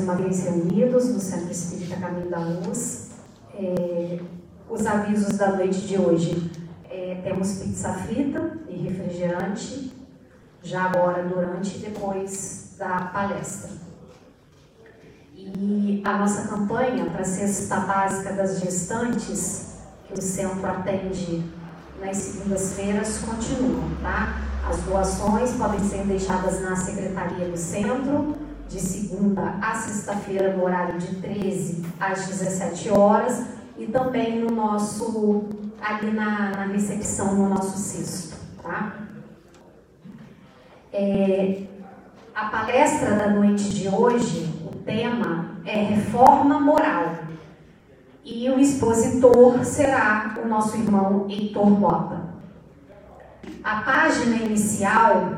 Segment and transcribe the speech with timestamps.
[0.00, 3.10] uma vez reunidos no Centro Espírita Caminho da Luz.
[3.54, 4.20] É,
[4.68, 6.50] os avisos da noite de hoje.
[6.90, 9.92] É, temos pizza frita e refrigerante,
[10.62, 13.70] já agora, durante e depois da palestra.
[15.34, 19.74] E a nossa campanha para a cesta básica das gestantes,
[20.06, 21.44] que o centro atende
[22.00, 24.48] nas segundas-feiras, continua, tá?
[24.68, 28.36] As doações podem ser deixadas na secretaria do centro,
[28.68, 33.46] de segunda a sexta-feira, no horário de 13 às 17 horas,
[33.78, 35.44] e também no nosso,
[35.80, 38.96] ali na, na recepção, no nosso cesto, tá?
[40.92, 41.62] É,
[42.34, 47.16] a palestra da noite de hoje, o tema é reforma moral.
[48.24, 52.28] E o expositor será o nosso irmão Heitor Mota.
[53.64, 55.32] A página inicial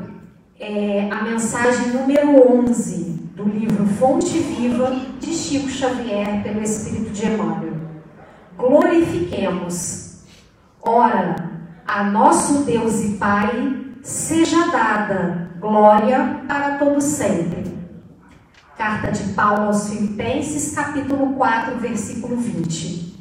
[0.59, 7.27] é a mensagem número 11 do livro Fonte Viva de Chico Xavier pelo Espírito de
[7.27, 7.77] Emmanuel.
[8.57, 10.23] Glorifiquemos.
[10.81, 11.35] Ora,
[11.87, 17.71] a nosso Deus e Pai seja dada glória para todo sempre.
[18.77, 23.17] Carta de Paulo aos Filipenses, capítulo 4, versículo 20.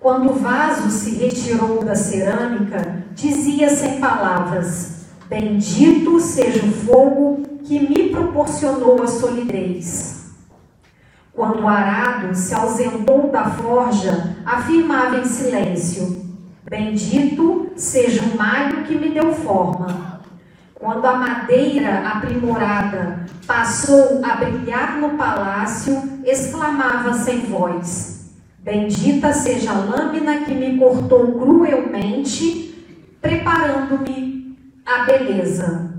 [0.00, 7.78] Quando o vaso se retirou da cerâmica, dizia sem palavras: Bendito seja o fogo que
[7.80, 10.20] me proporcionou a solidez.
[11.32, 16.24] Quando o arado se ausentou da forja, afirmava em silêncio:
[16.68, 20.20] Bendito seja o malho que me deu forma.
[20.74, 29.78] Quando a madeira aprimorada passou a brilhar no palácio, exclamava sem voz: Bendita seja a
[29.78, 32.74] lâmina que me cortou cruelmente,
[33.20, 35.89] preparando-me a beleza.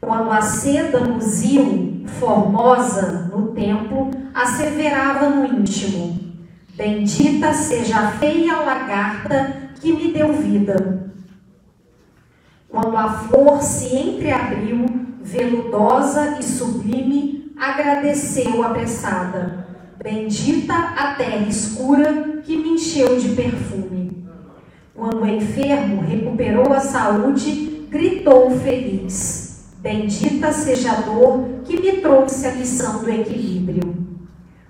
[0.00, 6.18] Quando a seda luziu, formosa, no templo, asseverava no íntimo:
[6.74, 11.10] Bendita seja a feia lagarta que me deu vida.
[12.68, 14.86] Quando a flor se entreabriu,
[15.22, 19.60] veludosa e sublime, agradeceu apressada
[20.02, 24.26] Bendita a terra escura que me encheu de perfume.
[24.94, 29.39] Quando o enfermo recuperou a saúde, gritou feliz:
[29.80, 34.06] Bendita seja a dor que me trouxe a lição do equilíbrio.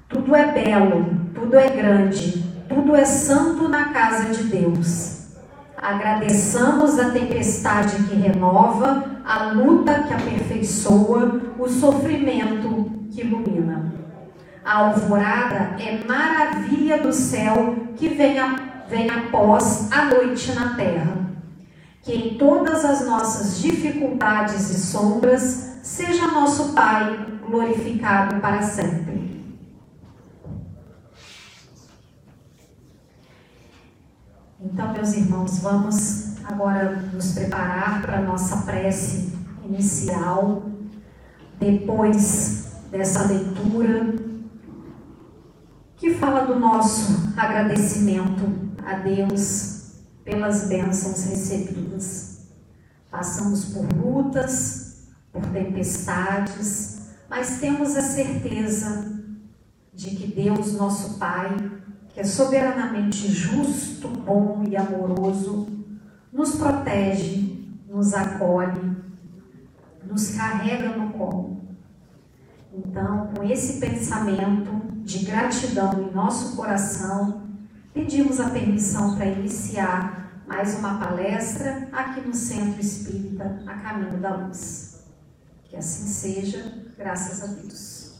[0.08, 1.04] Tudo é belo,
[1.34, 5.30] tudo é grande, tudo é santo na casa de Deus.
[5.76, 13.92] Agradeçamos a tempestade que renova, a luta que aperfeiçoa, o sofrimento que ilumina.
[14.64, 18.54] A alvorada é maravilha do céu que vem, a,
[18.88, 21.29] vem após a noite na terra.
[22.02, 29.20] Que em todas as nossas dificuldades e sombras seja nosso Pai glorificado para sempre.
[34.62, 39.32] Então, meus irmãos, vamos agora nos preparar para a nossa prece
[39.64, 40.62] inicial,
[41.58, 44.14] depois dessa leitura
[45.96, 48.42] que fala do nosso agradecimento
[48.84, 49.79] a Deus
[50.24, 52.46] pelas bênçãos recebidas.
[53.10, 59.20] Passamos por lutas, por tempestades, mas temos a certeza
[59.92, 61.56] de que Deus, nosso Pai,
[62.08, 65.66] que é soberanamente justo, bom e amoroso,
[66.32, 68.96] nos protege, nos acolhe,
[70.04, 71.60] nos carrega no colo.
[72.72, 77.49] Então, com esse pensamento, de gratidão em nosso coração,
[77.92, 84.34] pedimos a permissão para iniciar mais uma palestra aqui no Centro Espírita A Caminho da
[84.36, 85.04] Luz.
[85.64, 88.10] Que assim seja, graças a Deus.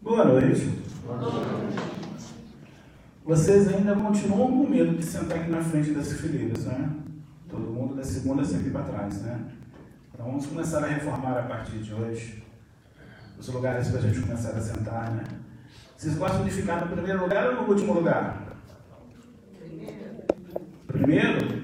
[0.00, 0.83] Boa noite.
[3.24, 6.90] Vocês ainda continuam com medo de sentar aqui na frente das fileiras, né?
[7.48, 9.40] Todo mundo da segunda sempre para trás, né?
[10.12, 12.44] Então vamos começar a reformar a partir de hoje
[13.38, 15.24] os lugares para a gente começar a sentar, né?
[15.96, 18.58] Vocês gostam de ficar no primeiro lugar ou no último lugar?
[19.58, 20.24] Primeiro.
[20.86, 21.62] Primeiro?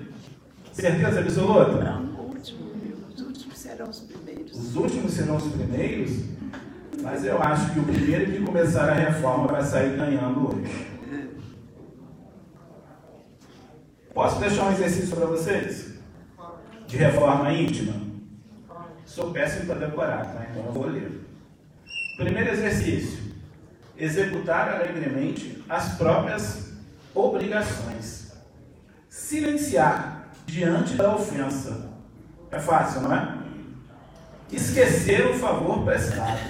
[0.73, 1.85] Certeza absoluta?
[1.85, 2.71] Não, último.
[3.15, 4.59] Os últimos serão os primeiros.
[4.59, 6.25] Os últimos serão os primeiros?
[7.03, 11.00] Mas eu acho que o primeiro que começar a reforma vai sair ganhando hoje.
[14.13, 15.91] Posso deixar um exercício para vocês?
[16.91, 17.95] de reforma íntima?
[19.07, 20.47] Sou péssimo para decorar, tá?
[20.51, 21.25] Então eu vou ler.
[22.17, 23.33] Primeiro exercício:
[23.97, 26.73] executar alegremente as próprias
[27.15, 28.33] obrigações.
[29.09, 31.91] Silenciar diante da ofensa.
[32.51, 33.39] É fácil, não é?
[34.51, 36.41] Esquecer o favor prestado.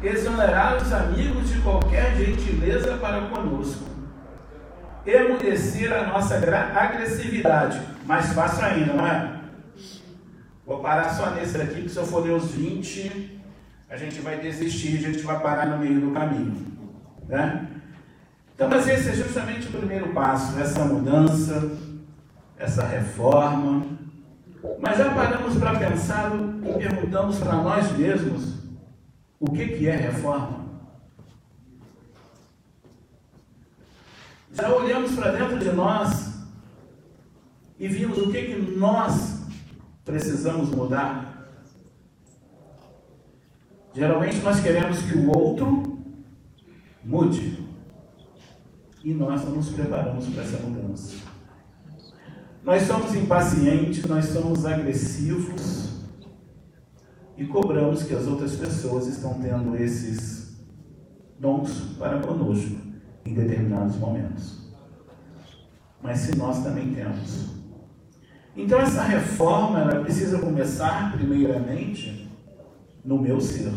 [0.00, 3.91] Exonerar os amigos de qualquer gentileza para conosco.
[5.04, 7.80] Emudecer a nossa agressividade.
[8.06, 9.40] Mais fácil ainda, não é?
[10.64, 13.40] Vou parar só nesse aqui, porque se eu for ler os 20,
[13.90, 16.66] a gente vai desistir, a gente vai parar no meio do caminho.
[17.28, 17.66] Né?
[18.54, 21.72] Então, mas esse é justamente o primeiro passo, essa mudança,
[22.56, 23.84] essa reforma.
[24.78, 26.30] Mas já paramos para pensar
[26.64, 28.54] e perguntamos para nós mesmos
[29.40, 30.61] o que, que é reforma?
[34.52, 36.34] Já olhamos para dentro de nós
[37.78, 39.44] e vimos o que, que nós
[40.04, 41.48] precisamos mudar?
[43.94, 45.98] Geralmente nós queremos que o outro
[47.02, 47.66] mude
[49.02, 51.16] e nós não nos preparamos para essa mudança.
[52.62, 55.92] Nós somos impacientes, nós somos agressivos
[57.38, 60.62] e cobramos que as outras pessoas estão tendo esses
[61.40, 62.91] dons para conosco
[63.24, 64.72] em determinados momentos.
[66.02, 67.50] Mas se nós também temos.
[68.56, 72.30] Então essa reforma ela precisa começar primeiramente
[73.04, 73.72] no meu ser.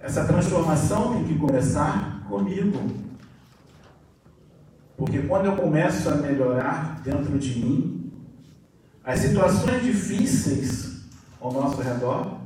[0.00, 2.78] Essa transformação tem que começar comigo.
[4.96, 8.12] Porque quando eu começo a melhorar dentro de mim,
[9.02, 11.08] as situações difíceis
[11.40, 12.38] ao nosso redor,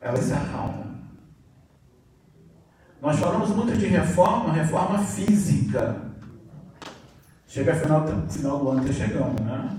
[0.00, 0.89] elas se acalmam.
[3.00, 6.02] Nós falamos muito de reforma, reforma física.
[7.46, 9.78] Chega final, final do ano, está chegando, né?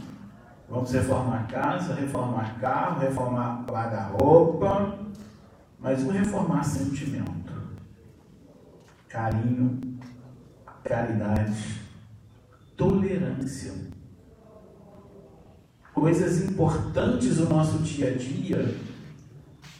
[0.68, 4.98] Vamos reformar casa, reformar carro, reformar guarda-roupa,
[5.80, 7.54] mas o reformar sentimento,
[9.08, 10.00] carinho,
[10.84, 11.82] caridade,
[12.76, 13.74] tolerância.
[15.94, 18.76] Coisas importantes do nosso dia a dia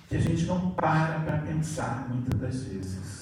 [0.08, 3.21] que a gente não para para pensar muitas das vezes.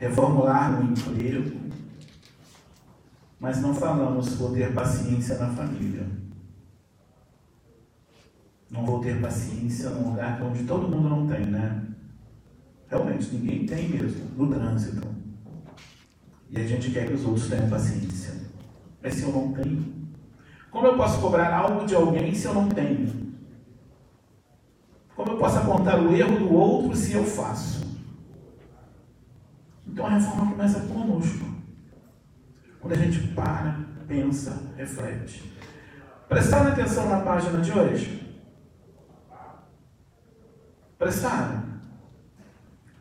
[0.00, 1.60] Reformular o emprego,
[3.38, 6.06] mas não falamos vou ter paciência na família.
[8.70, 11.84] Não vou ter paciência num lugar onde todo mundo não tem, né?
[12.88, 15.06] Realmente, ninguém tem mesmo, no trânsito.
[16.48, 18.40] E a gente quer que os outros tenham paciência.
[19.02, 19.84] Mas se eu não tenho,
[20.70, 23.34] como eu posso cobrar algo de alguém se eu não tenho?
[25.14, 27.89] Como eu posso apontar o erro do outro se eu faço?
[29.90, 31.44] Então a reforma começa conosco.
[32.80, 35.52] Quando a gente para, pensa, reflete.
[36.28, 38.20] Prestaram atenção na página de hoje?
[40.98, 41.64] Prestaram?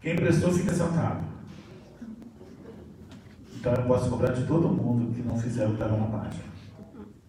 [0.02, 1.28] Quem prestou fica sentado.
[3.56, 6.44] Então eu posso cobrar de todo mundo que não fizer o que na página.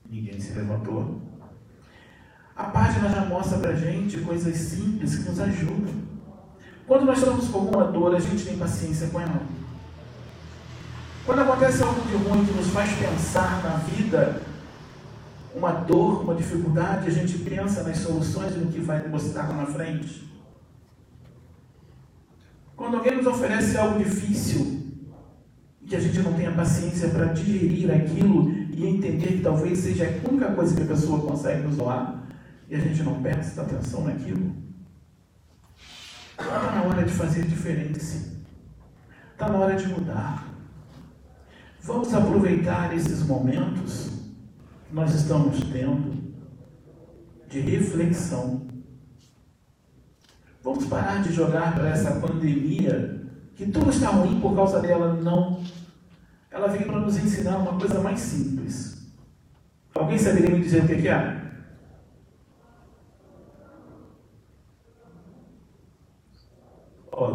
[0.08, 1.20] Ninguém se levantou.
[2.56, 6.09] A página já mostra para gente coisas simples que nos ajudam.
[6.90, 9.42] Quando nós estamos com alguma dor, a gente tem paciência com ela.
[11.24, 14.42] Quando acontece algo de ruim que nos faz pensar na vida,
[15.54, 19.58] uma dor, uma dificuldade, a gente pensa nas soluções e no que vai mostrar lá
[19.58, 20.28] na frente.
[22.74, 24.82] Quando alguém nos oferece algo difícil,
[25.86, 30.28] que a gente não tenha paciência para digerir aquilo e entender que talvez seja a
[30.28, 32.26] única coisa que a pessoa consegue nos doar
[32.68, 34.69] e a gente não presta atenção naquilo.
[36.40, 38.40] Está na hora de fazer diferença.
[39.32, 40.48] Está na hora de mudar.
[41.82, 44.10] Vamos aproveitar esses momentos
[44.88, 46.34] que nós estamos tendo
[47.48, 48.66] de reflexão.
[50.62, 55.14] Vamos parar de jogar para essa pandemia que tudo está ruim por causa dela.
[55.14, 55.62] Não
[56.50, 59.06] ela veio para nos ensinar uma coisa mais simples.
[59.94, 61.39] Alguém saberia me dizer o que é?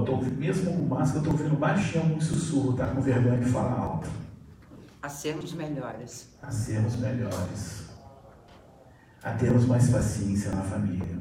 [0.05, 3.79] Tô, mesmo com máscara, eu estou ouvindo baixinho um sussurro, tá com vergonha de falar
[3.79, 4.09] alto.
[5.01, 6.29] A sermos melhores.
[6.41, 7.89] A sermos melhores.
[9.23, 11.17] A termos mais paciência na família.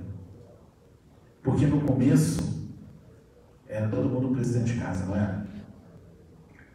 [1.42, 2.70] Porque no começo
[3.66, 5.46] era todo mundo presidente de casa, não era?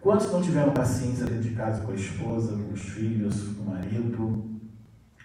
[0.01, 3.69] Quantos não tiveram paciência dentro de casa com a esposa, com os filhos, com o
[3.69, 4.17] marido,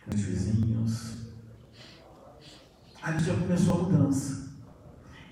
[0.05, 1.29] com os vizinhos?
[3.03, 4.53] Ali já começou a mudança.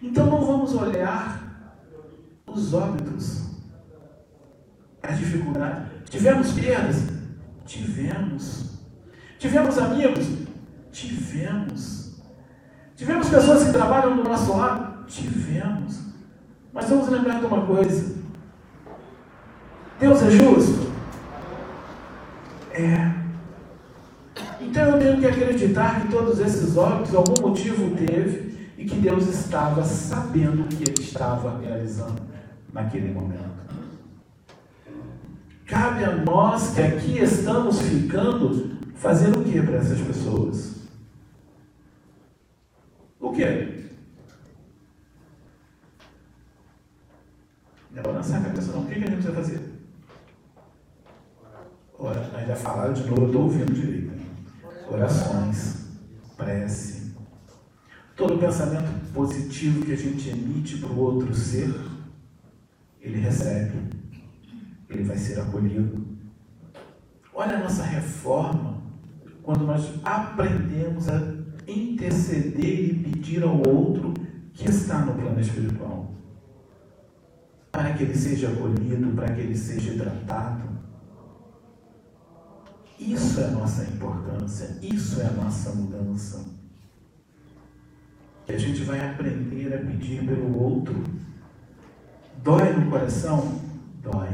[0.02, 1.41] Então não vamos olhar
[2.46, 3.42] os óbitos,
[5.02, 5.88] as dificuldades.
[6.08, 7.08] Tivemos perdas?
[7.64, 8.78] Tivemos.
[9.38, 10.26] Tivemos amigos?
[10.92, 12.22] Tivemos.
[12.96, 15.06] Tivemos pessoas que trabalham do nosso lado?
[15.06, 16.00] Tivemos.
[16.72, 18.14] Mas vamos lembrar de uma coisa:
[19.98, 20.92] Deus é justo?
[22.72, 23.22] É.
[24.60, 29.26] Então eu tenho que acreditar que todos esses óbitos algum motivo teve e que Deus
[29.26, 32.31] estava sabendo o que ele estava realizando
[32.72, 33.62] naquele momento.
[35.66, 40.76] Cabe a nós que aqui estamos ficando fazer o que para essas pessoas?
[43.18, 43.82] O que?
[48.02, 48.82] Balançar a cabeça, não.
[48.82, 49.60] O que, a gente vai fazer?
[51.98, 54.12] Ora, nós já falaram de novo, eu estou ouvindo direito.
[54.90, 55.86] Orações,
[56.36, 57.14] prece.
[58.16, 61.72] Todo pensamento positivo que a gente emite para o outro ser,
[63.02, 63.78] ele recebe.
[64.88, 66.06] Ele vai ser acolhido.
[67.34, 68.82] Olha a nossa reforma,
[69.42, 71.20] quando nós aprendemos a
[71.66, 74.14] interceder e pedir ao outro
[74.52, 76.14] que está no plano espiritual.
[77.70, 80.70] Para que ele seja acolhido, para que ele seja tratado.
[83.00, 86.44] Isso é a nossa importância, isso é a nossa mudança.
[88.46, 91.02] Que a gente vai aprender a pedir pelo outro.
[92.42, 93.60] Dói no coração?
[94.02, 94.28] Dói.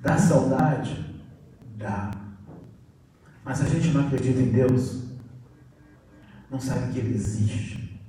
[0.00, 1.22] Dá saudade?
[1.76, 2.10] Dá.
[3.42, 5.04] Mas a gente não acredita em Deus,
[6.50, 8.00] não sabe que Ele existe.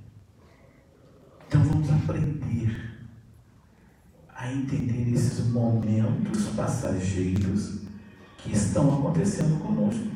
[1.48, 3.06] Então vamos aprender
[4.34, 7.80] a entender esses momentos passageiros
[8.38, 10.06] que estão acontecendo conosco.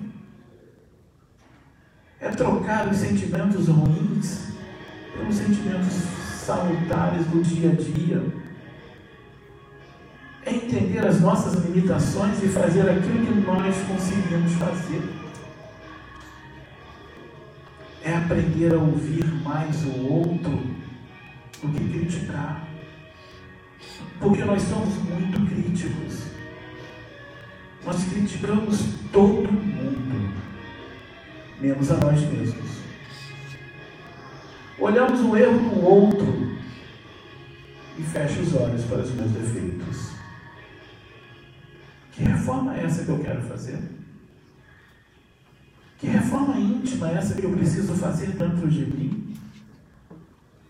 [2.20, 4.50] É trocar os sentimentos ruins
[5.12, 5.94] pelos sentimentos
[6.44, 8.49] salutares do dia a dia.
[10.50, 15.02] Entender as nossas limitações e fazer aquilo que nós conseguimos fazer.
[18.02, 20.50] É aprender a ouvir mais o outro
[21.62, 22.66] do que criticar.
[24.18, 26.24] Porque nós somos muito críticos.
[27.84, 30.34] Nós criticamos todo mundo,
[31.60, 32.70] menos a nós mesmos.
[34.78, 36.58] Olhamos o erro no outro
[37.98, 40.19] e fecha os olhos para os meus defeitos.
[42.20, 43.78] Que reforma é essa que eu quero fazer?
[45.96, 49.34] Que reforma íntima é essa que eu preciso fazer dentro de mim?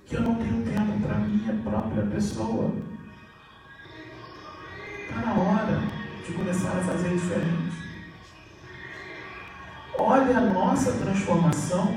[0.07, 2.73] Que eu não tenho tempo para minha própria pessoa.
[5.09, 5.83] Está na hora
[6.25, 7.73] de começar a fazer diferente.
[9.99, 11.97] Olha a nossa transformação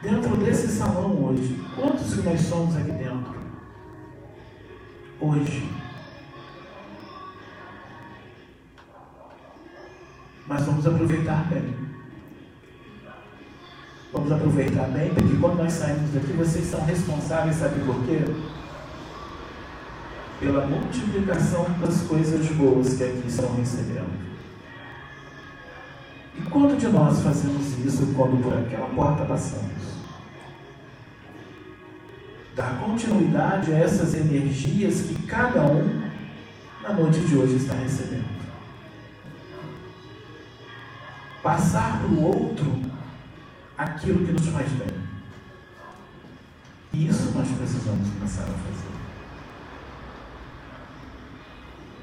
[0.00, 1.62] dentro desse salão hoje.
[1.74, 3.36] Quantos que nós somos aqui dentro?
[5.20, 5.85] Hoje.
[10.48, 11.74] Mas vamos aproveitar bem.
[14.12, 18.20] Vamos aproveitar bem, porque quando nós saímos daqui, vocês são responsáveis, sabe por quê?
[20.40, 24.26] pela multiplicação das coisas boas que aqui estão recebendo.
[26.38, 29.96] E quanto de nós fazemos isso quando por aquela porta passamos?
[32.54, 36.10] Dar continuidade a essas energias que cada um
[36.82, 38.35] na noite de hoje está recebendo.
[41.46, 42.66] Passar para o outro
[43.78, 44.88] aquilo que nos faz bem.
[46.92, 48.96] Isso nós precisamos começar a fazer.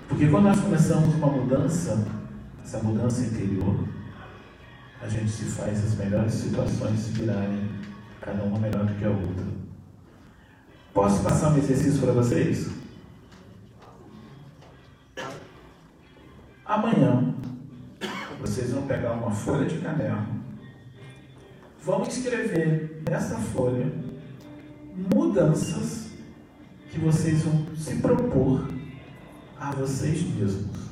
[0.08, 2.08] Porque quando nós começamos uma mudança,
[2.64, 3.86] essa mudança interior,
[5.02, 7.70] a gente se faz as melhores situações se virarem
[8.22, 9.46] cada uma melhor do que a outra.
[10.94, 12.72] Posso passar um exercício para vocês?
[16.66, 17.23] Amanhã,
[18.54, 20.44] vocês vão pegar uma folha de caderno,
[21.82, 23.92] vão escrever nessa folha
[25.12, 26.12] mudanças
[26.92, 28.68] que vocês vão se propor
[29.60, 30.84] a vocês mesmos.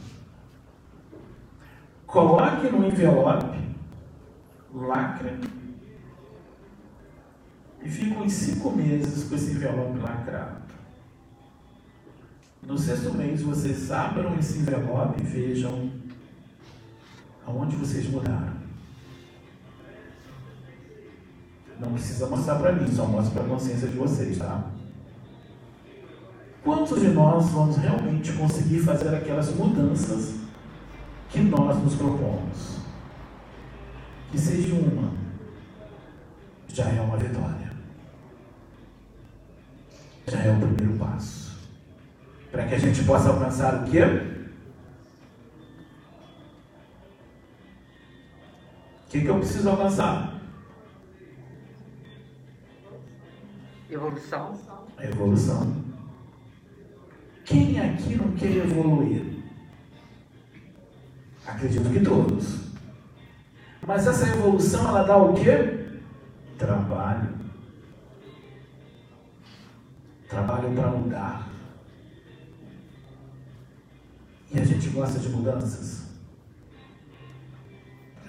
[2.08, 3.60] Coloque no envelope,
[4.74, 5.39] lacre,
[7.84, 10.62] e ficam uns cinco meses com esse envelope lacrado.
[12.63, 16.00] No sexto mês, vocês abram esse envelope e vejam
[17.45, 18.62] aonde vocês mudaram.
[21.79, 24.65] Não precisa mostrar para mim, só mostra para a consciência de vocês, tá?
[26.63, 30.36] Quantos de nós vamos realmente conseguir fazer aquelas mudanças
[31.29, 32.77] que nós nos propomos?
[34.29, 35.12] Que seja uma,
[36.67, 37.71] já é uma vitória.
[40.27, 41.57] Já é o primeiro passo.
[42.51, 44.30] Para que a gente possa alcançar o quê?
[49.12, 50.39] Que, que eu preciso alcançar?
[53.89, 54.58] Evolução.
[54.98, 55.84] Evolução.
[57.44, 59.44] Quem aqui não quer evoluir?
[61.46, 62.72] Acredito que todos.
[63.86, 66.00] Mas essa evolução ela dá o quê?
[66.58, 67.34] Trabalho.
[70.30, 71.50] Trabalho para mudar.
[74.53, 76.11] E a gente gosta de mudanças?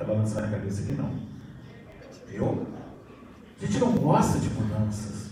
[0.03, 1.11] Quer balançar a cabeça aqui não.
[2.33, 2.67] Eu?
[3.61, 5.31] A gente não gosta de mudanças.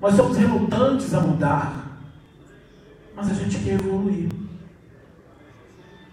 [0.00, 2.00] Nós somos relutantes a mudar.
[3.14, 4.28] Mas a gente quer evoluir.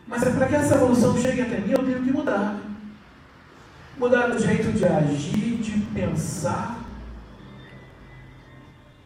[0.07, 2.59] Mas é para que essa evolução chegue até mim, eu tenho que mudar.
[3.97, 6.77] Mudar o jeito de agir, de pensar.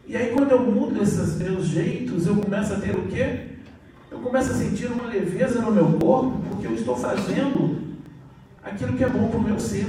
[0.06, 3.48] E aí quando eu mudo esses meus jeitos, eu começo a ter o quê?
[4.12, 7.81] Eu começo a sentir uma leveza no meu corpo, porque eu estou fazendo
[8.72, 9.88] aquilo que é bom para o meu ser.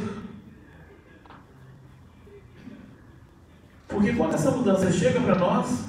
[3.88, 5.84] Porque quando essa mudança chega para nós,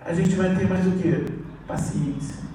[0.00, 1.26] a gente vai ter mais o que?
[1.66, 2.46] Paciência.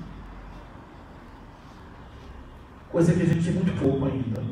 [2.89, 4.44] Coisa que a gente tem muito pouco ainda,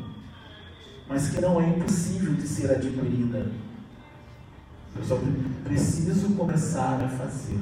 [1.10, 3.51] mas que não é impossível de ser adquirida.
[4.96, 5.20] Eu só
[5.63, 7.60] preciso começar a fazer.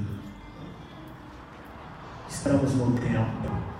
[2.29, 3.76] Estamos no tempo,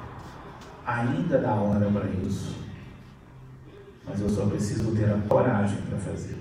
[0.88, 2.56] ainda dá hora para isso,
[4.06, 6.38] mas eu só preciso ter a coragem para fazer.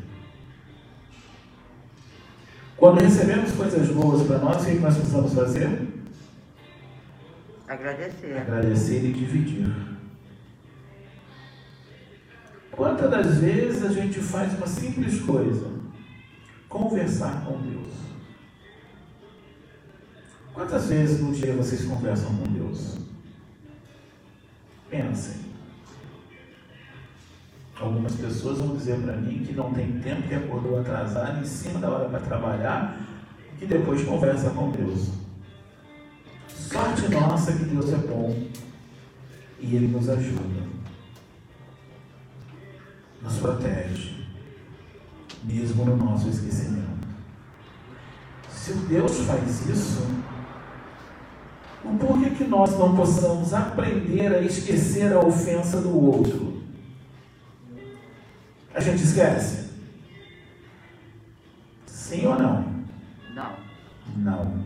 [2.76, 5.88] Quando recebemos coisas boas para nós, o que nós precisamos fazer?
[7.66, 8.36] Agradecer.
[8.36, 9.74] Agradecer e dividir.
[12.70, 15.72] Quantas das vezes a gente faz uma simples coisa?
[16.68, 17.88] Conversar com Deus.
[20.52, 23.06] Quantas vezes no dia vocês conversam com Deus?
[24.90, 25.46] Pensem.
[27.78, 31.78] Algumas pessoas vão dizer para mim que não tem tempo, que acordou atrasado, em cima
[31.78, 32.98] da hora para trabalhar,
[33.58, 35.10] que depois conversa com Deus.
[36.48, 38.46] Sorte nossa que Deus é bom
[39.60, 40.66] e Ele nos ajuda,
[43.22, 44.26] nos protege,
[45.44, 47.06] mesmo no nosso esquecimento.
[48.50, 50.06] Se Deus faz isso,
[51.98, 56.62] por que, que nós não possamos aprender a esquecer a ofensa do outro?
[58.74, 59.70] A gente esquece?
[61.86, 62.64] Sim ou não?
[63.34, 63.56] Não.
[64.16, 64.64] Não.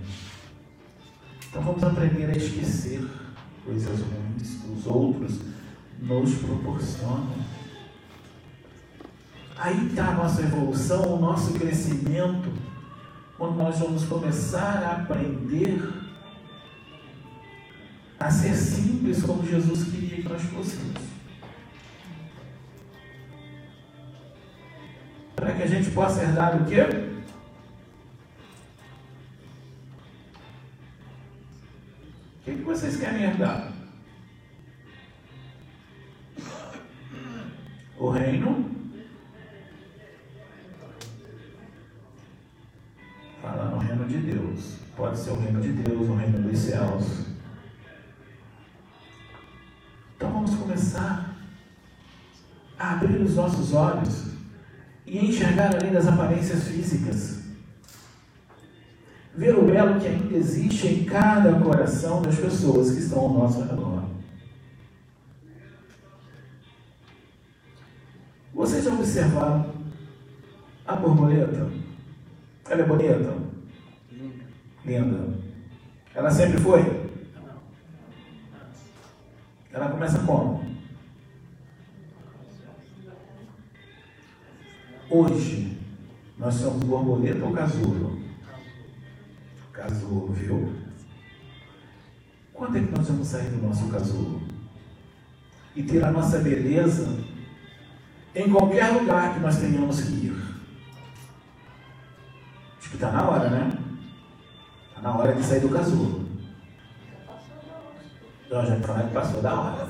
[1.49, 3.09] Então vamos aprender a esquecer
[3.65, 5.41] coisas ruins que os outros
[6.01, 7.35] nos proporcionam.
[9.57, 12.51] Aí está a nossa evolução, o nosso crescimento,
[13.37, 16.00] quando nós vamos começar a aprender
[18.21, 21.11] a ser simples como Jesus queria que nós fôssemos.
[25.41, 26.83] para que a gente possa herdar o quê?
[32.37, 33.73] O que, que vocês querem herdar?
[37.99, 38.71] O reino.
[43.41, 44.77] Fala no reino de Deus.
[44.95, 47.30] Pode ser o reino de Deus, o reino dos céus.
[50.41, 51.37] Vamos começar
[52.79, 54.31] a abrir os nossos olhos
[55.07, 57.41] e enxergar além das aparências físicas.
[59.37, 63.61] Ver o belo que ainda existe em cada coração das pessoas que estão ao nosso
[63.63, 64.05] redor.
[68.55, 69.75] Vocês já observaram
[70.87, 71.71] a borboleta?
[72.69, 73.37] Ela é bonita?
[74.87, 75.35] Linda.
[76.15, 77.00] Ela sempre foi?
[80.01, 80.65] Começa como?
[85.11, 85.79] Hoje,
[86.39, 88.19] nós somos borboleta ou casulo?
[89.71, 90.75] Casulo, viu?
[92.55, 94.41] Quando é que nós vamos sair do nosso casulo?
[95.77, 97.19] E ter a nossa beleza
[98.35, 100.37] em qualquer lugar que nós tenhamos que ir.
[102.79, 103.79] Acho que está na hora, né?
[104.89, 106.30] Está na hora de sair do casulo.
[108.51, 109.89] Já falamos que passou da hora.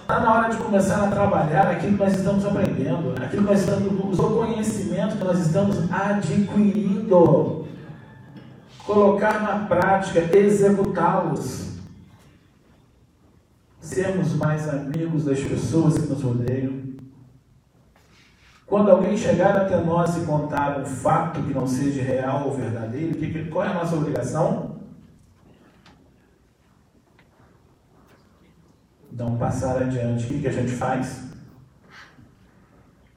[0.00, 3.60] Está na hora de começar a trabalhar aquilo que nós estamos aprendendo, aquilo que nós
[3.60, 7.66] estamos, o conhecimento que nós estamos adquirindo.
[8.86, 11.74] Colocar na prática, executá-los.
[13.82, 16.80] Sermos mais amigos das pessoas que nos rodeiam.
[18.66, 23.50] Quando alguém chegar até nós e contar um fato que não seja real ou verdadeiro,
[23.50, 24.69] qual é a nossa obrigação?
[29.20, 31.30] Não passar adiante, o que, que a gente faz?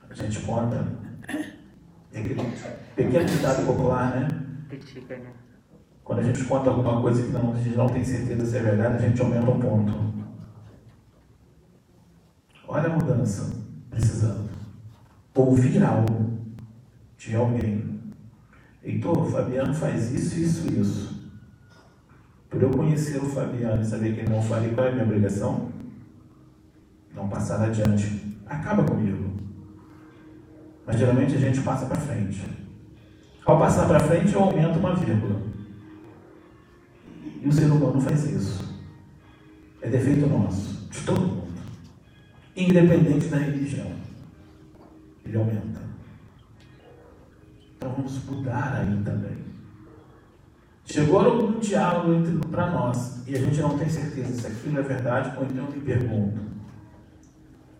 [0.10, 0.86] A gente conta.
[2.96, 4.28] Pequeno ditado popular, né?
[5.10, 5.34] Né?
[6.04, 8.62] Quando a gente conta alguma coisa que não, a gente não tem certeza se é
[8.62, 10.14] verdade, a gente aumenta um ponto.
[12.68, 13.56] Olha a mudança
[13.90, 14.50] precisando.
[15.34, 16.38] Ouvir algo
[17.18, 18.02] de alguém.
[18.84, 21.32] Heitor, o Fabiano faz isso, isso, isso.
[22.50, 25.06] Por eu conhecer o Fabiano e saber que ele não faria, qual é a minha
[25.06, 25.72] obrigação?
[27.14, 28.38] Não passar adiante.
[28.46, 29.34] Acaba comigo.
[30.86, 32.44] Mas geralmente a gente passa para frente.
[33.46, 35.42] Ao passar para frente, eu aumento uma vírgula.
[37.42, 38.82] E o ser humano faz isso.
[39.82, 41.48] É defeito nosso, de todo mundo.
[42.56, 43.92] Independente da religião.
[45.26, 45.82] Ele aumenta.
[47.76, 49.44] Então vamos mudar aí também.
[50.86, 55.38] Chegou algum diálogo para nós e a gente não tem certeza se aquilo é verdade
[55.38, 56.53] ou então me pergunto.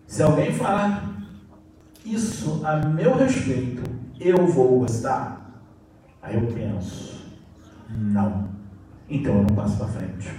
[0.06, 1.12] Se alguém falar
[2.04, 3.82] isso a meu respeito,
[4.20, 5.62] eu vou gostar?
[6.22, 7.26] Aí eu penso,
[7.90, 8.48] não.
[9.08, 10.30] Então eu não passo para frente.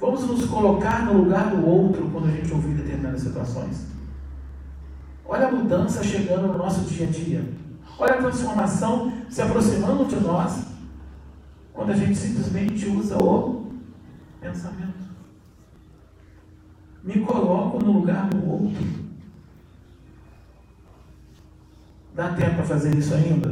[0.00, 3.86] Vamos nos colocar no lugar do outro quando a gente ouvir determinadas situações.
[5.24, 7.44] Olha a mudança chegando no nosso dia a dia.
[7.98, 10.66] Olha a transformação se aproximando de nós
[11.72, 13.72] quando a gente simplesmente usa o
[14.40, 15.07] pensamento.
[17.02, 18.84] Me coloco no lugar do outro.
[22.14, 23.48] Dá tempo para fazer isso ainda?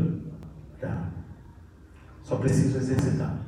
[0.81, 1.09] Dá.
[2.25, 3.39] Só preciso exercitar.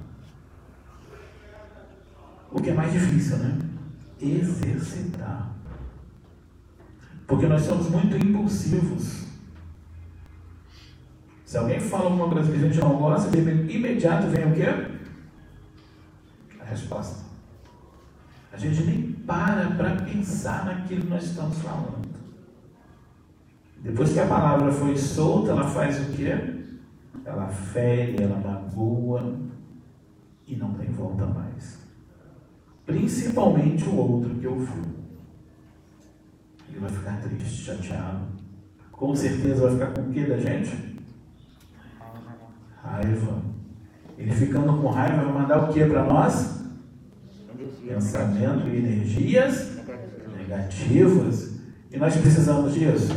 [2.53, 3.59] O que é mais difícil, né?
[4.21, 5.51] Exercitar.
[7.27, 9.27] Porque nós somos muito impulsivos.
[11.45, 14.67] Se alguém fala alguma coisa que a gente não gosta, de imediato vem o quê?
[16.61, 17.25] A resposta.
[18.53, 22.09] A gente nem para para pensar naquilo que nós estamos falando.
[23.83, 26.65] Depois que a palavra foi solta, ela faz o quê?
[27.25, 29.37] Ela fere, ela magoa
[30.47, 31.79] e não tem volta mais.
[32.87, 34.83] Principalmente o outro que ouviu.
[36.71, 38.27] Ele vai ficar triste, chateado.
[38.91, 40.99] Com certeza vai ficar com o que da gente?
[42.83, 43.43] Raiva.
[44.17, 46.58] Ele ficando com raiva vai mandar o que para nós?
[47.89, 49.79] Pensamento e energias
[50.37, 51.59] negativas.
[51.91, 53.13] E nós precisamos disso.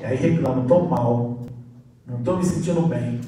[0.00, 1.46] E aí reclamo, estou mal,
[2.06, 3.20] não estou me sentindo bem.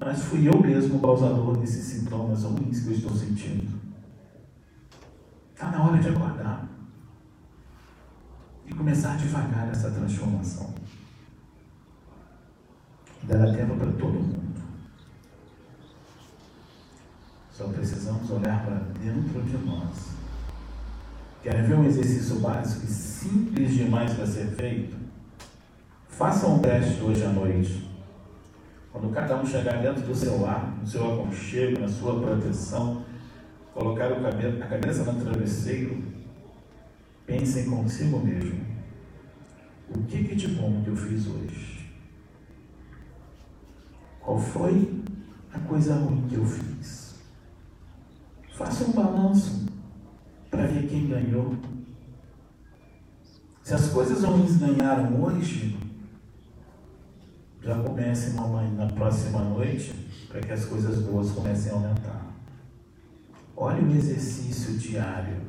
[0.00, 3.78] Mas fui eu mesmo o causador desses sintomas ruins que eu estou sentindo.
[5.52, 6.68] Está na hora de acordar
[8.66, 10.72] e começar devagar essa transformação.
[13.24, 14.47] Dará tempo para todo mundo.
[17.58, 20.12] Só precisamos olhar para dentro de nós.
[21.42, 24.96] Quer ver um exercício básico e simples demais para ser feito?
[26.06, 27.90] Faça um teste hoje à noite.
[28.92, 33.04] Quando cada um chegar dentro do seu lar, no seu aconchego, na sua proteção,
[33.74, 36.00] colocar a cabeça no travesseiro,
[37.26, 38.60] pensem consigo mesmo.
[39.96, 41.90] O que, que de bom que eu fiz hoje?
[44.20, 45.02] Qual foi
[45.52, 46.97] a coisa ruim que eu fiz?
[48.58, 49.66] Faça um balanço
[50.50, 51.56] para ver quem ganhou.
[53.62, 55.78] Se as coisas ruins ganharam hoje,
[57.62, 59.94] já comece mamãe na próxima noite
[60.26, 62.26] para que as coisas boas comecem a aumentar.
[63.56, 65.40] Olha o exercício diário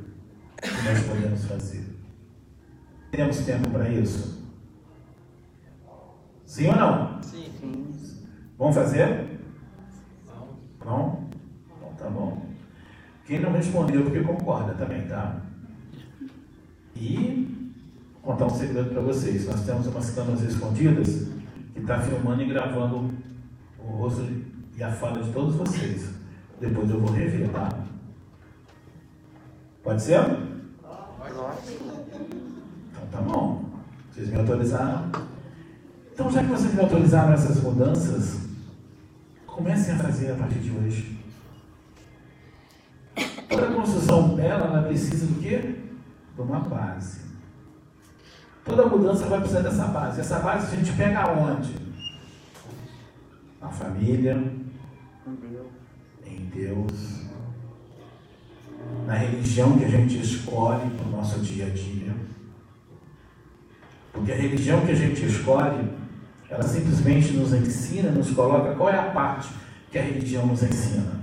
[0.62, 1.90] que nós podemos fazer.
[3.10, 4.40] Temos tempo para isso?
[6.46, 7.24] Sim ou não?
[7.24, 7.46] Sim.
[7.60, 8.24] Sim.
[8.56, 9.40] Vamos fazer?
[10.28, 10.48] Não.
[10.86, 11.30] Não?
[11.76, 12.49] Então tá bom.
[13.30, 15.36] Quem não respondeu porque concorda também, tá?
[16.96, 17.76] E
[18.24, 19.46] vou contar um segredo para vocês.
[19.46, 21.28] Nós temos umas câmeras escondidas
[21.76, 23.14] que está filmando e gravando
[23.78, 24.28] o rosto
[24.76, 26.10] e a fala de todos vocês.
[26.60, 27.70] Depois eu vou rever, tá?
[29.84, 30.22] Pode ser?
[32.92, 33.64] Então tá bom.
[34.12, 35.12] Vocês me autorizaram?
[36.12, 38.40] Então, já que vocês me autorizaram essas mudanças,
[39.46, 41.19] comecem a fazer a partir de hoje.
[44.10, 45.76] Construção bela, ela precisa do quê?
[46.36, 47.22] De uma base.
[48.66, 50.20] Toda mudança vai precisar dessa base.
[50.20, 51.76] Essa base a gente pega onde?
[53.62, 54.42] Na família,
[56.26, 57.26] em Deus,
[59.06, 62.16] na religião que a gente escolhe para o nosso dia a dia.
[64.12, 65.88] Porque a religião que a gente escolhe,
[66.50, 69.50] ela simplesmente nos ensina, nos coloca qual é a parte
[69.92, 71.19] que a religião nos ensina.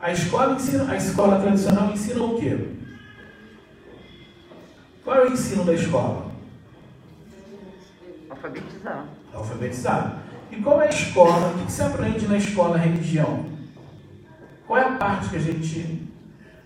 [0.00, 2.58] A escola, ensina, a escola tradicional ensina o quê?
[5.04, 6.30] Qual é o ensino da escola?
[8.30, 9.04] Alfabetizar.
[9.34, 10.18] Alfabetizar.
[10.50, 11.48] E qual é a escola?
[11.48, 13.44] O que se aprende na escola religião?
[14.66, 16.08] Qual é a parte que a gente.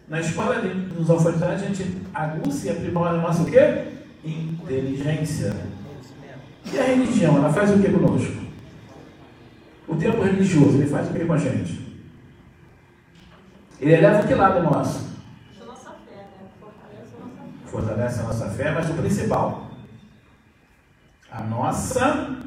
[0.08, 3.84] Na escola nos alfabetizados, a gente aguça e aprimora a nossa o quê?
[4.22, 5.56] Inteligência.
[6.72, 8.44] E a religião, ela faz o que conosco?
[9.88, 11.83] O tempo religioso, ele faz o que com a gente?
[13.80, 15.14] Ele eleva que lado nosso?
[17.66, 19.68] Fortalece a nossa fé, mas o principal,
[21.30, 22.38] a nossa.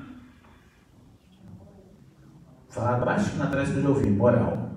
[2.69, 4.71] Falar baixinho atrás do ouvir, moral.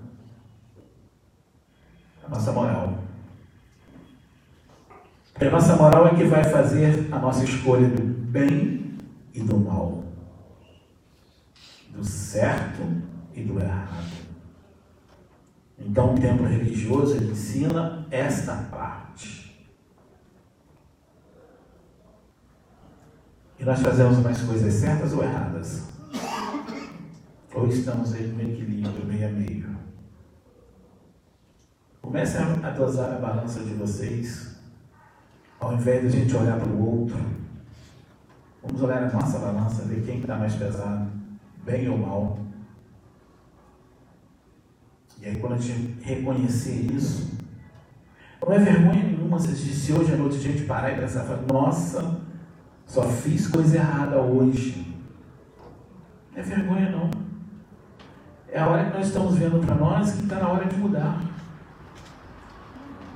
[2.24, 2.98] A nossa moral.
[5.32, 8.98] Porque a nossa moral é que vai fazer a nossa escolha do bem
[9.32, 10.04] e do mal,
[11.90, 12.82] do certo
[13.34, 14.19] e do errado.
[15.80, 19.40] Então, o templo religioso ensina esta parte.
[23.58, 25.88] E nós fazemos mais coisas certas ou erradas?
[27.54, 29.76] Ou estamos aí no equilíbrio, meio a meio?
[32.00, 34.56] Comece a dosar a balança de vocês,
[35.60, 37.18] ao invés de a gente olhar para o outro.
[38.62, 41.10] Vamos olhar a nossa balança, ver quem está mais pesado,
[41.64, 42.39] bem ou mal.
[45.20, 47.30] E aí, quando a gente reconhecer isso,
[48.40, 52.20] não é vergonha nenhuma se, hoje à noite a gente parar e pensar, nossa,
[52.86, 54.96] só fiz coisa errada hoje.
[56.32, 57.10] Não é vergonha, não.
[58.48, 61.22] É a hora que nós estamos vendo para nós que está na hora de mudar.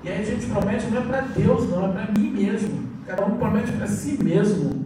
[0.03, 2.87] E aí a gente promete não é para Deus, não, é para mim mesmo.
[3.07, 4.85] Cada um promete para si mesmo.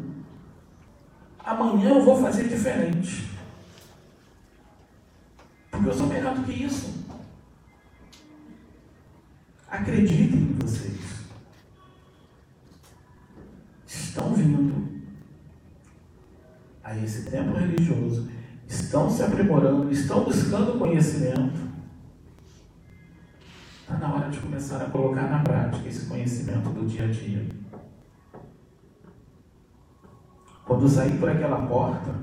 [1.44, 3.28] Amanhã eu vou fazer diferente.
[5.86, 7.06] Eu sou melhor do que isso.
[9.70, 10.98] Acreditem em vocês.
[13.86, 15.02] Estão vindo
[16.82, 18.30] a esse templo religioso,
[18.66, 21.68] estão se aprimorando, estão buscando conhecimento.
[23.80, 27.46] Está na hora de começar a colocar na prática esse conhecimento do dia a dia.
[30.64, 32.14] Quando sair por aquela porta,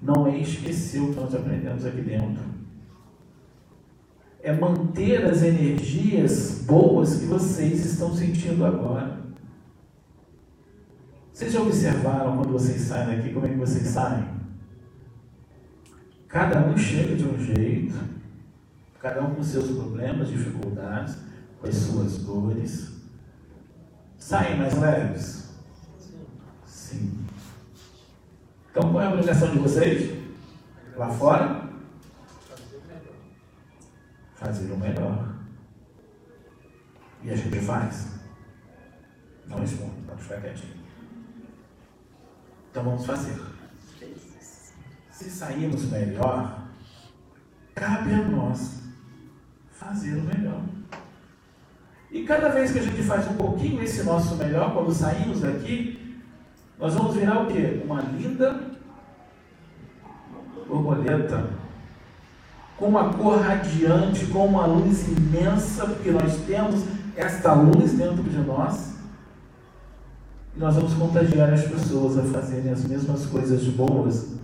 [0.00, 2.58] não é esquecer o que nós aprendemos aqui dentro
[4.40, 9.18] é manter as energias boas que vocês estão sentindo agora.
[11.32, 14.26] Vocês já observaram quando vocês saem daqui como é que vocês saem?
[16.28, 17.94] Cada um chega de um jeito,
[19.00, 21.16] cada um com seus problemas, dificuldades,
[21.60, 22.92] com as suas dores.
[24.16, 25.50] Saem mais leves?
[26.66, 27.17] Sim.
[28.78, 30.16] Então qual é a obrigação de vocês?
[30.96, 31.68] Lá fora?
[34.36, 35.34] fazer o melhor.
[37.24, 38.20] E a gente faz.
[39.48, 40.74] Não responde, vamos ficar quietinho.
[42.70, 43.36] Então vamos fazer.
[45.10, 46.68] Se sairmos melhor,
[47.74, 48.84] cabe a nós
[49.72, 50.62] fazer o melhor.
[52.12, 56.22] E cada vez que a gente faz um pouquinho esse nosso melhor, quando saímos daqui,
[56.78, 57.82] nós vamos virar o quê?
[57.84, 58.57] Uma linda
[60.68, 61.58] borboleta
[62.78, 66.84] com uma cor radiante, com uma luz imensa, porque nós temos
[67.16, 68.94] esta luz dentro de nós.
[70.54, 74.36] E nós vamos contagiar as pessoas a fazerem as mesmas coisas boas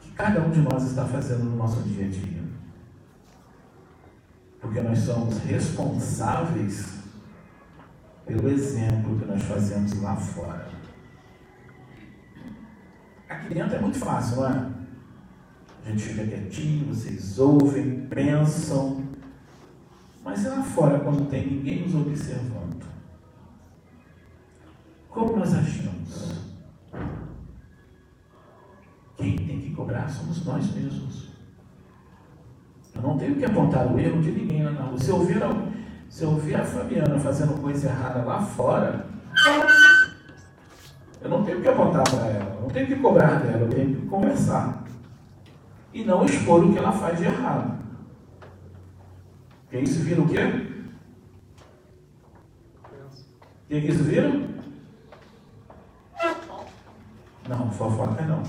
[0.00, 2.42] que cada um de nós está fazendo no nosso dia a dia.
[4.60, 6.96] Porque nós somos responsáveis
[8.26, 10.68] pelo exemplo que nós fazemos lá fora.
[13.28, 14.75] Aqui dentro é muito fácil, não é?
[15.86, 19.04] A gente fica quietinho, vocês ouvem, pensam.
[20.24, 22.84] Mas e lá fora, quando não tem ninguém nos observando?
[25.08, 26.42] Como nós achamos?
[29.16, 31.28] Quem tem que cobrar somos nós mesmos.
[32.92, 34.98] Eu não tenho que apontar o erro de ninguém lá na rua.
[34.98, 35.38] Se eu ouvir
[36.10, 39.06] se eu ouvir a Fabiana fazendo coisa errada lá fora,
[41.20, 44.06] eu não tenho que apontar para ela, não tenho que cobrar dela, eu tenho que
[44.06, 44.85] conversar
[45.96, 47.74] e não expor o que ela faz de errado.
[49.62, 50.40] Porque isso vira o quê?
[53.64, 54.28] O que isso vira?
[57.48, 58.42] Não, fofoca não.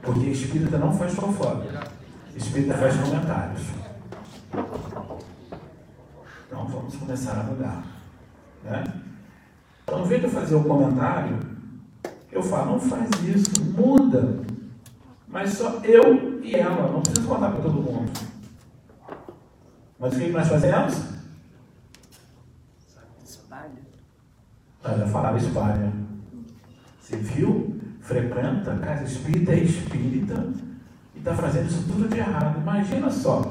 [0.00, 1.90] Porque espírita não faz fofoca.
[2.34, 3.62] Espírita faz comentários.
[6.46, 7.84] Então vamos começar a mudar.
[8.64, 8.82] Né?
[9.82, 11.38] Então, ao invés de fazer o comentário,
[12.32, 14.42] eu falo, não faz isso, muda.
[15.34, 18.12] Mas só eu e ela, não preciso contar para todo mundo.
[19.98, 20.94] Mas o que nós fazemos?
[23.24, 23.70] Espalha.
[24.84, 25.92] Nós já falaram espalha.
[27.00, 27.80] Você viu?
[28.00, 30.52] Frequenta a casa espírita, é espírita
[31.16, 32.60] e está fazendo isso tudo de errado.
[32.60, 33.48] Imagina só.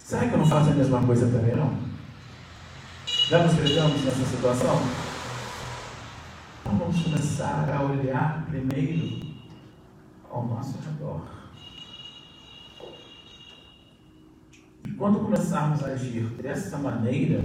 [0.00, 1.72] Será que eu não faço a mesma coisa também, não?
[3.06, 4.80] Já nos pegamos nessa situação?
[6.60, 9.25] Então vamos começar a olhar primeiro
[10.36, 11.22] ao nosso redor.
[14.84, 17.44] E quando começarmos a agir dessa maneira,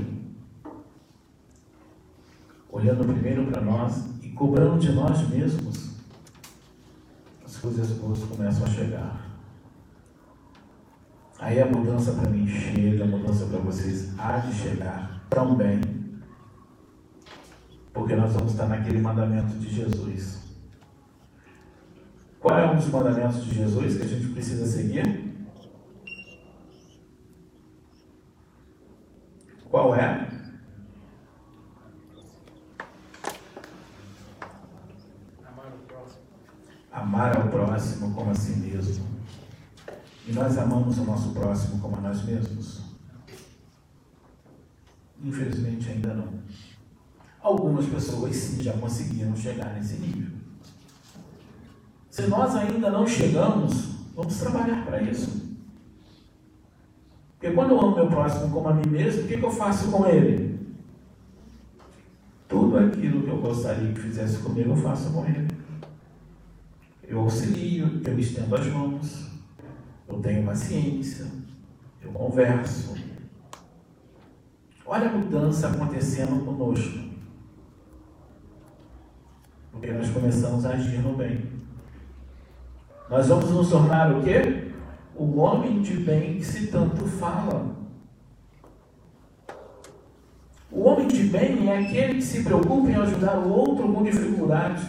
[2.70, 5.92] olhando primeiro para nós e cobrando de nós mesmos,
[7.46, 9.32] as coisas boas começam a chegar.
[11.40, 15.82] Aí a mudança para mim chega, a mudança para vocês há de chegar também.
[17.92, 20.41] Porque nós vamos estar naquele mandamento de Jesus.
[22.42, 25.32] Qual é um dos mandamentos de Jesus que a gente precisa seguir?
[29.70, 30.28] Qual é?
[36.92, 39.06] Amar ao próximo como a si mesmo.
[40.28, 42.82] E nós amamos o nosso próximo como a nós mesmos?
[45.24, 46.42] Infelizmente ainda não.
[47.40, 50.41] Algumas pessoas sim já conseguiram chegar nesse nível.
[52.22, 55.58] Se nós ainda não chegamos, vamos trabalhar para isso.
[57.32, 59.90] Porque quando eu amo meu próximo como a mim mesmo, o que, que eu faço
[59.90, 60.60] com ele?
[62.48, 65.48] Tudo aquilo que eu gostaria que fizesse comigo, eu faço com ele.
[67.08, 69.28] Eu auxilio, eu estendo as mãos,
[70.08, 71.26] eu tenho paciência,
[72.04, 72.96] eu converso.
[74.86, 77.00] Olha a mudança acontecendo conosco.
[79.72, 81.61] Porque nós começamos a agir no bem.
[83.12, 84.72] Nós vamos nos tornar o quê?
[85.22, 87.76] o homem de bem que se tanto fala.
[90.72, 94.84] O homem de bem é aquele que se preocupa em ajudar o outro com dificuldade.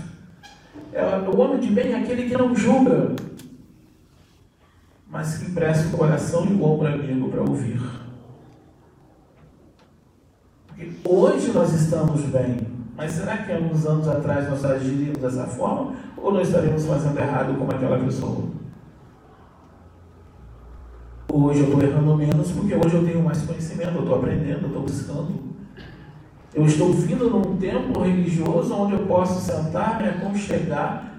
[0.93, 3.15] É, o homem de bem é aquele que não julga,
[5.09, 7.81] mas que empresta o coração e o ombro amigo para ouvir.
[10.67, 12.57] Porque hoje nós estamos bem,
[12.95, 15.95] mas será que há uns anos atrás nós agiríamos dessa forma?
[16.17, 18.45] Ou nós estaríamos fazendo errado como aquela pessoa?
[21.33, 24.67] Hoje eu estou errando menos porque hoje eu tenho mais conhecimento, eu estou aprendendo, eu
[24.67, 25.53] estou buscando.
[26.55, 31.15] Eu estou vindo num templo religioso onde eu posso sentar, me aconchegar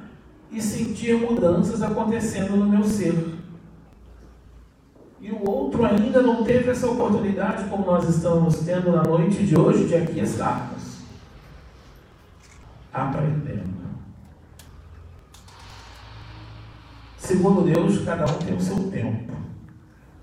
[0.52, 3.40] e sentir mudanças acontecendo no meu ser.
[5.20, 9.58] E o outro ainda não teve essa oportunidade, como nós estamos tendo na noite de
[9.58, 10.93] hoje, de aqui estarmos
[12.94, 13.84] aprendendo.
[17.18, 19.34] Segundo Deus, cada um tem o seu tempo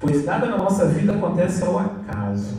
[0.00, 2.56] pois nada na nossa vida acontece ao acaso.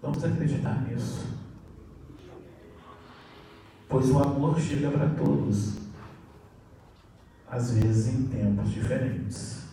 [0.00, 1.26] Vamos acreditar nisso.
[3.88, 5.78] Pois o amor chega para todos,
[7.50, 9.64] às vezes em tempos diferentes.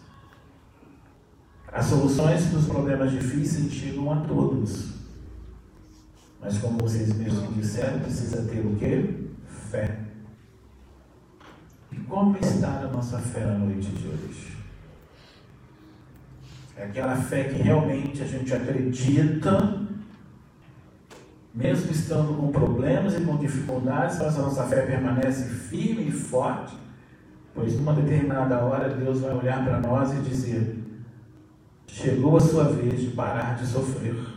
[1.72, 5.01] As soluções para os problemas difíceis chegam a todos.
[6.42, 9.14] Mas como vocês mesmos disseram, precisa ter o quê?
[9.70, 10.00] Fé.
[11.92, 14.58] E como está a nossa fé na noite de hoje?
[16.76, 19.82] É aquela fé que realmente a gente acredita,
[21.54, 26.76] mesmo estando com problemas e com dificuldades, mas a nossa fé permanece firme e forte,
[27.54, 30.84] pois numa determinada hora Deus vai olhar para nós e dizer:
[31.86, 34.31] chegou a sua vez de parar de sofrer.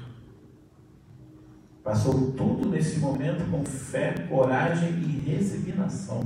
[1.84, 6.22] Passou tudo nesse momento com fé, coragem e resignação.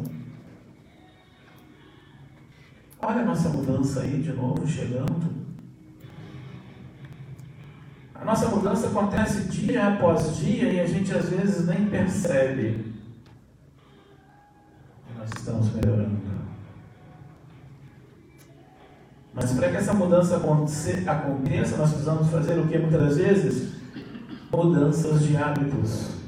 [3.00, 5.36] Olha a nossa mudança aí de novo chegando.
[8.14, 12.94] A nossa mudança acontece dia após dia e a gente às vezes nem percebe
[15.06, 16.18] que nós estamos melhorando.
[19.34, 23.77] Mas para que essa mudança aconteça, nós precisamos fazer o que muitas das vezes?
[24.50, 26.18] Mudanças de hábitos.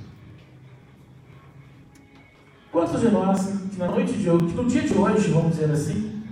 [2.71, 5.71] Quantos de nós, que na noite de hoje, que no dia de hoje, vamos dizer
[5.71, 6.23] assim,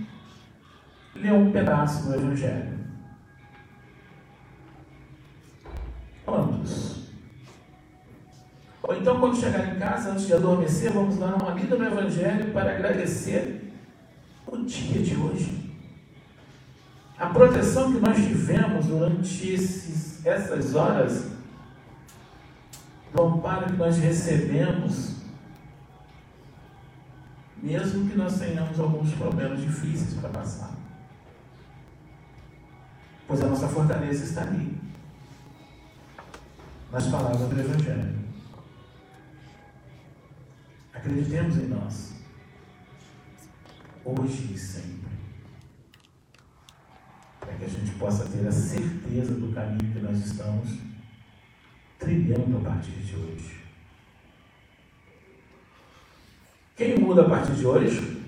[1.15, 2.79] lê um pedaço do Evangelho?
[6.25, 7.09] Quantos?
[8.83, 12.53] Ou então, quando chegar em casa, antes de adormecer, vamos dar uma lida no Evangelho
[12.53, 13.73] para agradecer
[14.47, 15.73] o dia de hoje.
[17.17, 21.38] A proteção que nós tivemos durante esses, essas horas,
[23.13, 25.15] do amparo que nós recebemos,
[27.57, 30.71] mesmo que nós tenhamos alguns problemas difíceis para passar.
[33.27, 34.77] Pois a nossa fortaleza está ali.
[36.91, 38.19] Nas palavras do Evangelho.
[40.93, 42.13] Acreditemos em nós.
[44.03, 45.09] Hoje e sempre.
[47.39, 50.88] Para que a gente possa ter a certeza do caminho que nós estamos
[51.99, 53.59] trilhando a partir de hoje.
[56.75, 58.23] Quem muda a partir de hoje?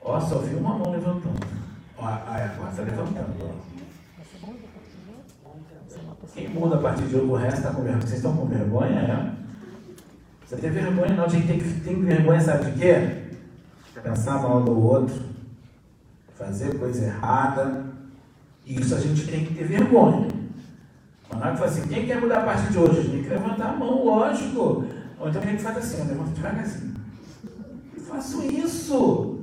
[0.00, 1.44] Ó, só vi uma mão levantando.
[1.98, 3.66] Ó, a agora está levantando.
[6.32, 8.00] Quem muda a partir de hoje, o resto está com vergonha.
[8.00, 9.36] Vocês estão com vergonha, é?
[10.46, 13.22] Você tem vergonha não, a gente tem, que, tem vergonha, sabe de quê?
[14.00, 15.20] Pensar mal do outro,
[16.36, 17.84] fazer coisa errada.
[18.64, 20.35] Isso a gente tem que ter vergonha.
[21.36, 23.08] Que fala assim, quem quer mudar a partir de hoje?
[23.08, 24.84] Tem que levantar a mão, lógico.
[25.18, 26.94] Ou então a gente faz assim, levanta devagarzinho.
[27.96, 29.40] Eu faço isso.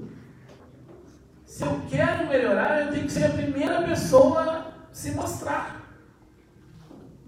[1.45, 5.83] Se eu quero melhorar, eu tenho que ser a primeira pessoa a se mostrar.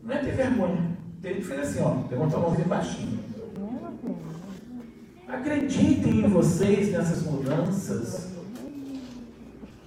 [0.04, 0.98] Não é ter vergonha.
[1.22, 2.10] Tem que fazer assim, ó.
[2.10, 3.20] Levanta a mãozinha baixinho.
[5.28, 8.30] Acreditem em vocês nessas mudanças.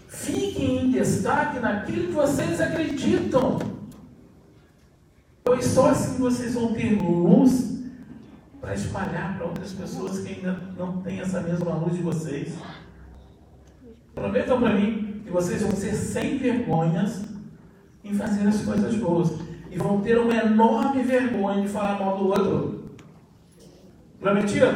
[0.09, 3.78] Fiquem em destaque naquilo que vocês acreditam.
[5.49, 7.80] Pois só assim vocês vão ter luz
[8.61, 12.53] para espalhar para outras pessoas que ainda não têm essa mesma luz de vocês.
[14.14, 17.24] Prometam para mim que vocês vão ser sem vergonhas
[18.05, 19.40] em fazer as coisas boas.
[19.70, 22.90] E vão ter uma enorme vergonha de falar mal do outro.
[24.20, 24.66] Prometido?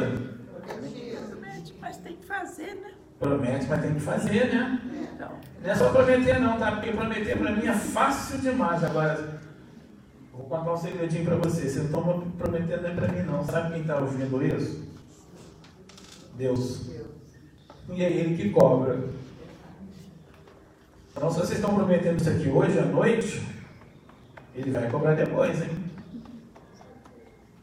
[0.65, 2.91] Promete, mas tem que fazer, né?
[3.19, 4.81] Promete, mas tem que fazer, né?
[5.13, 6.71] Então, Não é só prometer não, tá?
[6.71, 8.83] Porque prometer para mim é fácil demais.
[8.83, 9.43] Agora,
[10.33, 11.71] vou contar um segredinho para vocês.
[11.71, 13.45] Vocês não estão prometendo nem para mim não.
[13.45, 14.91] Sabe quem está ouvindo isso?
[16.35, 16.89] Deus.
[17.89, 18.99] E é Ele que cobra.
[21.15, 23.47] Então, se vocês estão prometendo isso aqui hoje à noite,
[24.55, 25.69] Ele vai cobrar depois, hein?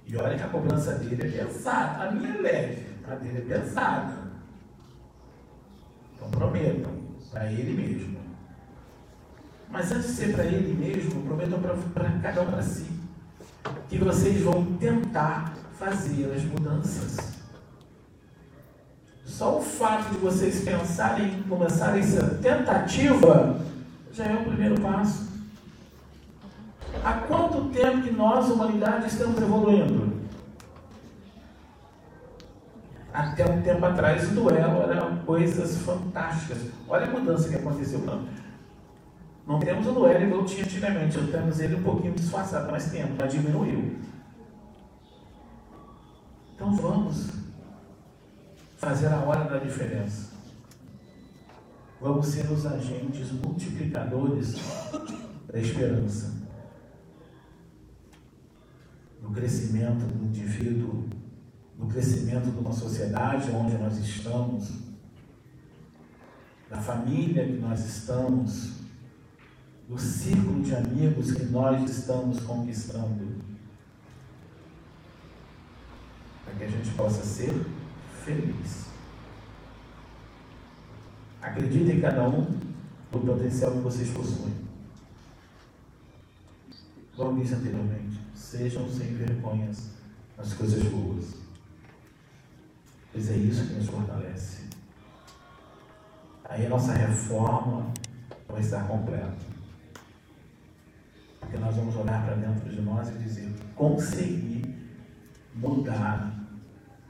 [0.07, 2.05] E olha que a cobrança dele é pesada.
[2.05, 4.13] A minha é leve, a dele é pesada.
[6.17, 6.93] Então prometam
[7.31, 8.20] para ele mesmo.
[9.71, 11.61] Mas antes de ser para ele mesmo, prometam
[11.95, 12.87] para cada um para si.
[13.89, 17.41] Que vocês vão tentar fazer as mudanças.
[19.25, 23.61] Só o fato de vocês pensarem em começar essa tentativa
[24.13, 25.31] já é o primeiro passo.
[27.05, 30.21] Há quanto tempo que nós, humanidade, estamos evoluindo?
[33.13, 36.59] Até um tempo atrás, o duelo era coisas fantásticas.
[36.89, 38.01] Olha a mudança que aconteceu.
[38.01, 38.25] Não,
[39.51, 41.19] não temos o duelo igual tinha antigamente.
[41.27, 43.99] Temos ele um pouquinho disfarçado, mas temos, mas diminuiu.
[46.55, 47.31] Então vamos
[48.77, 50.31] fazer a hora da diferença.
[52.01, 54.55] Vamos ser os agentes multiplicadores
[55.53, 56.33] da esperança.
[59.21, 61.09] No crescimento do indivíduo,
[61.77, 64.71] no crescimento de uma sociedade onde nós estamos,
[66.71, 68.80] da família que nós estamos,
[69.91, 73.43] do círculo de amigos que nós estamos conquistando.
[76.45, 77.53] Para que a gente possa ser
[78.25, 78.87] feliz.
[81.43, 82.57] Acredite em cada um
[83.13, 84.55] no potencial que vocês possuem.
[87.17, 89.91] Como disse anteriormente, sejam sem vergonhas
[90.39, 91.35] nas coisas boas.
[93.13, 94.67] Pois é isso que nos fortalece.
[96.45, 97.93] Aí a nossa reforma
[98.49, 99.60] vai estar completa.
[101.41, 104.77] Porque nós vamos olhar para dentro de nós e dizer: consegui
[105.55, 106.39] mudar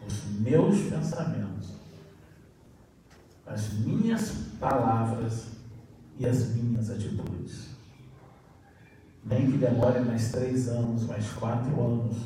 [0.06, 1.74] os meus pensamentos,
[3.46, 5.48] as minhas palavras
[6.18, 7.70] e as minhas atitudes.
[9.24, 12.16] Nem que demore mais três anos, mais quatro anos,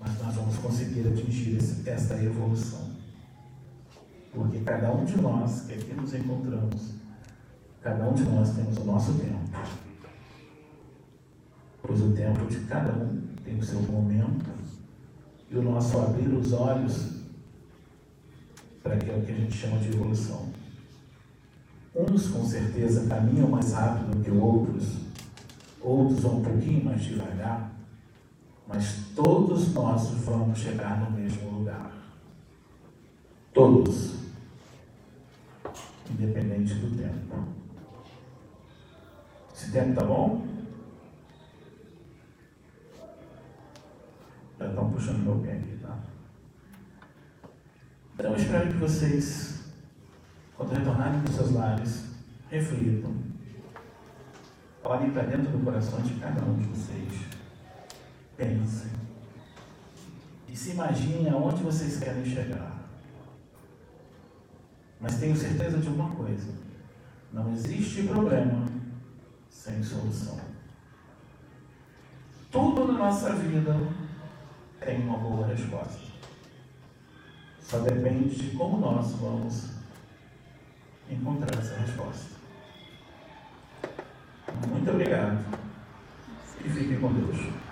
[0.00, 2.90] mas nós vamos conseguir atingir essa evolução.
[4.32, 6.94] Porque cada um de nós que aqui nos encontramos,
[7.82, 9.40] cada um de nós temos o nosso tempo.
[11.82, 14.46] Pois o tempo de cada um tem o seu momento
[15.50, 17.22] e o nosso abrir os olhos
[18.82, 20.48] para aquilo que a gente chama de evolução.
[21.94, 24.96] Uns com certeza caminham mais rápido que outros,
[25.80, 27.72] outros vão um pouquinho mais devagar,
[28.66, 31.92] mas todos nós vamos chegar no mesmo lugar.
[33.52, 34.14] Todos.
[36.10, 37.61] Independente do tempo.
[39.62, 40.44] Esse tempo tá bom?
[44.58, 45.98] Já estão puxando meu pé aqui, tá?
[48.14, 49.72] Então eu espero que vocês,
[50.56, 52.06] quando retornarem para os seus lares,
[52.50, 53.14] reflitam.
[54.82, 57.12] Olhem para dentro do coração de cada um de vocês.
[58.36, 58.90] Pensem.
[60.48, 62.82] E se imaginem aonde vocês querem chegar.
[65.00, 66.52] Mas tenho certeza de uma coisa:
[67.32, 68.81] não existe problema
[69.52, 70.40] sem solução.
[72.50, 73.76] Tudo na nossa vida
[74.80, 76.00] tem uma boa resposta.
[77.60, 79.70] Só depende de como nós vamos
[81.08, 82.32] encontrar essa resposta.
[84.68, 85.44] Muito obrigado.
[86.64, 87.62] E fiquem com Deus.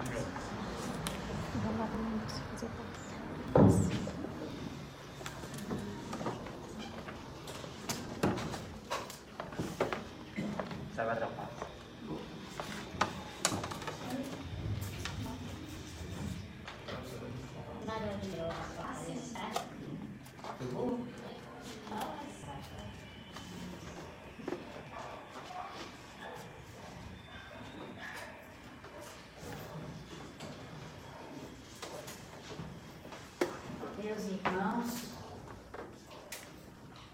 [34.03, 35.09] Meus irmãos,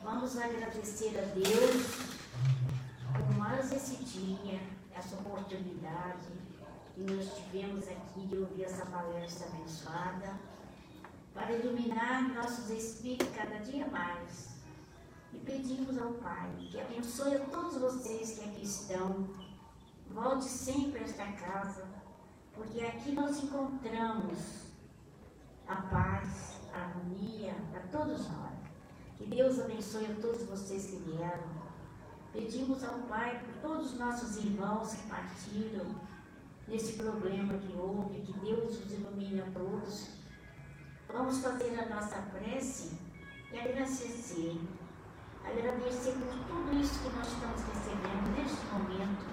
[0.03, 1.87] vamos agradecer a Deus
[3.14, 4.61] por mais esse dia,
[4.95, 6.27] essa oportunidade
[6.95, 10.39] que nós tivemos aqui de ouvir essa palestra abençoada,
[11.37, 14.57] para iluminar nossos espíritos cada dia mais.
[15.34, 19.28] E pedimos ao Pai que abençoe a todos vocês que aqui estão.
[20.11, 21.87] Volte sempre a esta casa,
[22.55, 24.39] porque aqui nós encontramos
[25.68, 28.57] a paz, a harmonia para todos nós.
[29.18, 31.55] Que Deus abençoe a todos vocês que vieram.
[32.32, 35.95] Pedimos ao Pai por todos os nossos irmãos que partiram
[36.66, 40.16] nesse problema que houve, que Deus os ilumine a todos.
[41.13, 42.99] Vamos fazer a nossa prece
[43.53, 44.61] e agradecer.
[45.45, 49.27] Agradecer por tudo isso que nós estamos recebendo neste momento,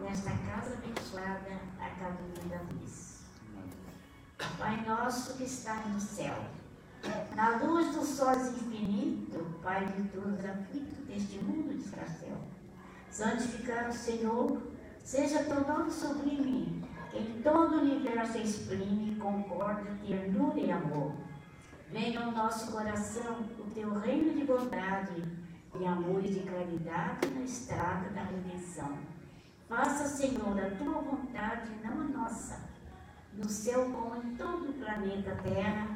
[0.00, 3.20] nesta casa abençoada, a Caminho da Luz.
[4.58, 6.34] Pai nosso que está no céu,
[7.36, 12.40] na luz do sol infinito, Pai de todos aflitos deste mundo desgraciado,
[13.10, 14.60] santificado Senhor,
[15.04, 21.12] seja teu nome sublime, que em todo o universo exprime concórdia, ternura e amor.
[21.90, 25.22] Venha ao nosso coração o teu reino de bondade,
[25.76, 28.98] de amor e de caridade na estrada da redenção.
[29.68, 32.70] Faça, Senhor, a tua vontade, não a nossa
[33.34, 35.88] no céu como em todo o planeta Terra,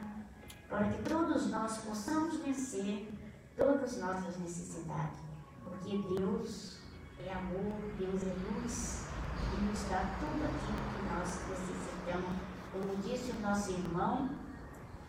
[0.69, 3.13] para que todos nós possamos vencer
[3.57, 5.19] todas as nossas necessidades.
[5.63, 6.79] Porque Deus
[7.27, 9.09] é amor, Deus é luz
[9.53, 12.55] e nos dá tudo aquilo nós necessitamos.
[12.73, 14.31] Como disse o nosso irmão,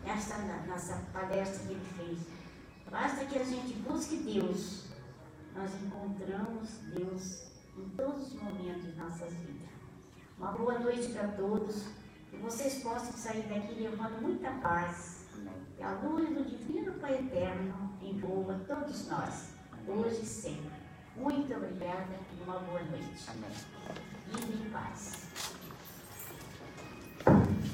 [0.04, 2.18] nessa nossa palestra que ele fez,
[2.90, 4.84] basta que a gente busque Deus,
[5.54, 9.68] nós encontramos Deus em todos os momentos de nossas vidas.
[10.38, 11.84] Uma boa noite para todos.
[12.30, 15.24] Que vocês possam sair daqui levando muita paz.
[15.76, 19.50] Que a luz do Divino Pai Eterno envolva todos nós,
[19.86, 20.70] hoje e sempre.
[21.16, 23.24] Muito obrigada e uma boa noite.
[23.28, 23.50] Amém.
[24.26, 25.25] Vive em paz.